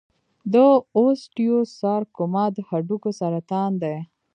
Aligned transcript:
د 0.53 0.55
اوسټیوسارکوما 0.97 2.45
د 2.55 2.57
هډوکو 2.69 3.09
سرطان 3.19 3.71
دی. 3.83 3.97